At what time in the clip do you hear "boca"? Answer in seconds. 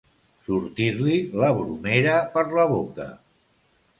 2.75-3.09